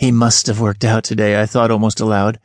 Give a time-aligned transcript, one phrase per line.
[0.00, 2.40] He must have worked out today, I thought almost aloud.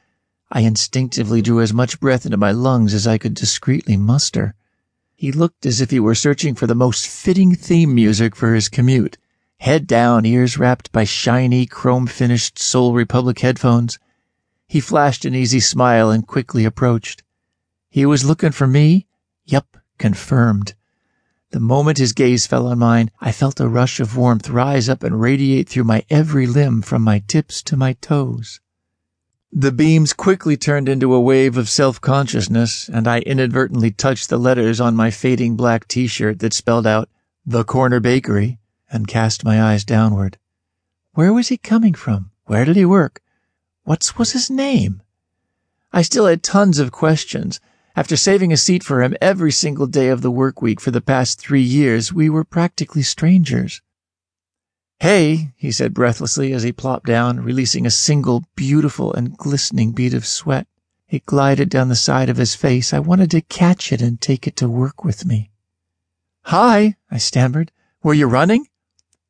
[0.52, 4.56] I instinctively drew as much breath into my lungs as I could discreetly muster.
[5.16, 8.68] He looked as if he were searching for the most fitting theme music for his
[8.68, 9.18] commute.
[9.62, 14.00] Head down, ears wrapped by shiny, chrome finished Sol Republic headphones.
[14.68, 17.24] He flashed an easy smile and quickly approached.
[17.90, 19.08] He was looking for me?
[19.46, 20.76] Yup, confirmed.
[21.56, 25.04] The moment his gaze fell on mine, I felt a rush of warmth rise up
[25.04, 28.60] and radiate through my every limb from my tips to my toes.
[29.54, 34.38] The beams quickly turned into a wave of self consciousness, and I inadvertently touched the
[34.38, 37.08] letters on my fading black t shirt that spelled out
[37.46, 38.60] The Corner Bakery
[38.92, 40.38] and cast my eyes downward.
[41.14, 42.32] Where was he coming from?
[42.48, 43.22] Where did he work?
[43.86, 45.02] What was his name?
[45.94, 47.62] I still had tons of questions.
[47.98, 51.00] After saving a seat for him every single day of the work week for the
[51.00, 53.82] past three years, we were practically strangers.
[55.00, 60.14] Hey, he said breathlessly as he plopped down, releasing a single beautiful and glistening bead
[60.14, 60.68] of sweat.
[61.08, 62.94] It glided down the side of his face.
[62.94, 65.52] I wanted to catch it and take it to work with me.
[66.44, 67.72] Hi, I stammered.
[68.04, 68.68] Were you running?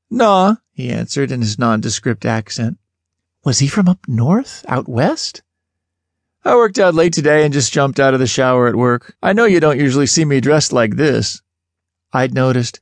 [0.10, 2.80] Nah, he answered in his nondescript accent.
[3.44, 4.66] Was he from up north?
[4.68, 5.44] Out west?
[6.48, 9.16] I worked out late today and just jumped out of the shower at work.
[9.24, 11.42] I know you don't usually see me dressed like this.
[12.14, 12.80] I'd noticed.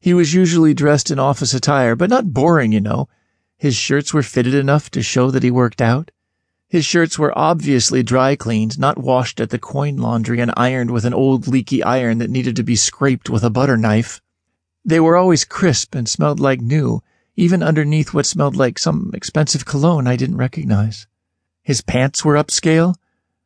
[0.00, 3.10] He was usually dressed in office attire, but not boring, you know.
[3.58, 6.10] His shirts were fitted enough to show that he worked out.
[6.70, 11.04] His shirts were obviously dry cleaned, not washed at the coin laundry and ironed with
[11.04, 14.22] an old leaky iron that needed to be scraped with a butter knife.
[14.86, 17.02] They were always crisp and smelled like new,
[17.36, 21.06] even underneath what smelled like some expensive cologne I didn't recognize.
[21.62, 22.94] His pants were upscale.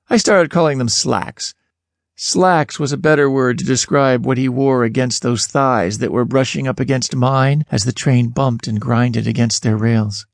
[0.08, 1.52] I started calling them slacks.
[2.14, 6.24] Slacks was a better word to describe what he wore against those thighs that were
[6.24, 10.24] brushing up against mine as the train bumped and grinded against their rails.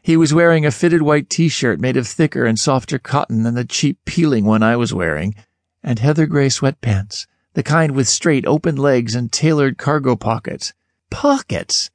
[0.00, 3.64] He was wearing a fitted white t-shirt made of thicker and softer cotton than the
[3.64, 5.34] cheap peeling one I was wearing,
[5.82, 10.72] and heather gray sweatpants, the kind with straight open legs and tailored cargo pockets.
[11.10, 11.90] Pockets?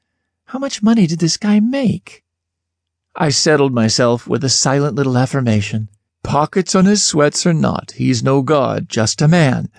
[0.47, 2.25] How much money did this guy make?
[3.15, 5.87] I settled myself with a silent little affirmation.
[6.23, 9.69] Pockets on his sweats or not, he's no god, just a man.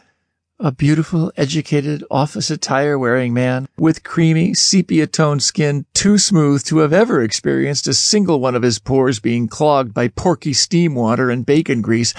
[0.58, 6.78] A beautiful, educated, office attire wearing man with creamy, sepia toned skin too smooth to
[6.78, 11.30] have ever experienced a single one of his pores being clogged by porky steam water
[11.30, 12.14] and bacon grease.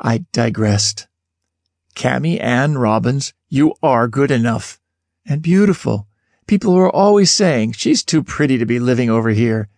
[0.00, 1.06] I digressed.
[1.94, 4.80] Cammy Ann Robbins, you are good enough.
[5.24, 6.08] And beautiful.
[6.46, 9.68] People were always saying, she's too pretty to be living over here.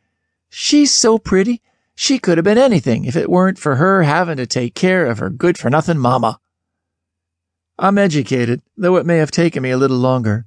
[0.49, 1.61] She's so pretty.
[1.99, 5.19] She could have been anything if it weren't for her having to take care of
[5.19, 6.39] her good for nothing mama.
[7.79, 10.45] I'm educated, though it may have taken me a little longer.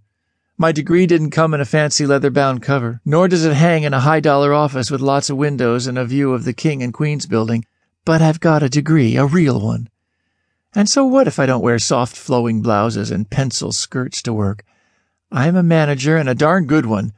[0.57, 3.95] My degree didn't come in a fancy leather bound cover, nor does it hang in
[3.95, 6.93] a high dollar office with lots of windows and a view of the King and
[6.93, 7.65] Queen's building,
[8.05, 9.89] but I've got a degree, a real one.
[10.75, 14.63] And so what if I don't wear soft flowing blouses and pencil skirts to work?
[15.31, 17.13] I'm a manager and a darn good one,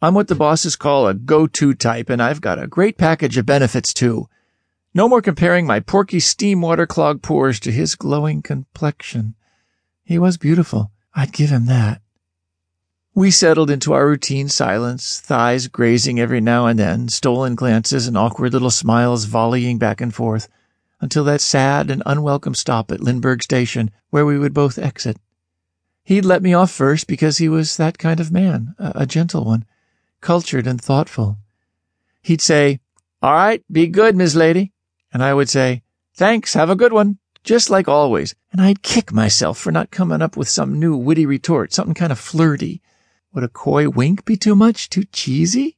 [0.00, 3.46] I'm what the bosses call a go-to type, and I've got a great package of
[3.46, 4.28] benefits too.
[4.94, 9.34] No more comparing my porky steam water clogged pores to his glowing complexion.
[10.04, 10.92] He was beautiful.
[11.14, 12.00] I'd give him that.
[13.12, 18.16] We settled into our routine silence, thighs grazing every now and then, stolen glances and
[18.16, 20.48] awkward little smiles volleying back and forth,
[21.00, 25.16] until that sad and unwelcome stop at Lindbergh Station, where we would both exit.
[26.04, 29.44] He'd let me off first because he was that kind of man, a, a gentle
[29.44, 29.66] one
[30.20, 31.38] cultured and thoughtful.
[32.22, 32.80] He'd say,
[33.22, 34.72] All right, be good, Miss Lady.
[35.12, 35.82] And I would say,
[36.14, 37.18] Thanks, have a good one.
[37.44, 38.34] Just like always.
[38.52, 42.12] And I'd kick myself for not coming up with some new witty retort, something kind
[42.12, 42.82] of flirty.
[43.32, 45.76] Would a coy wink be too much, too cheesy?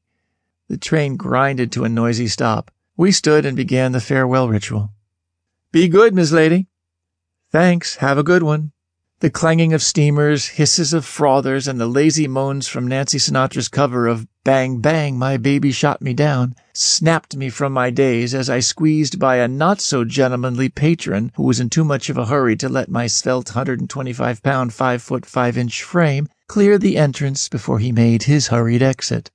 [0.69, 2.71] The train grinded to a noisy stop.
[2.97, 4.93] We stood and began the farewell ritual.
[5.73, 6.69] Be good, Miss Lady.
[7.51, 8.73] Thanks, have a good one.
[9.21, 14.07] The clanging of steamers, hisses of frothers, and the lazy moans from Nancy Sinatra's cover
[14.07, 18.61] of Bang Bang, My Baby Shot Me Down snapped me from my daze as I
[18.61, 22.57] squeezed by a not so gentlemanly patron who was in too much of a hurry
[22.57, 27.79] to let my svelte 125 pound, 5 foot 5 inch frame clear the entrance before
[27.79, 29.31] he made his hurried exit.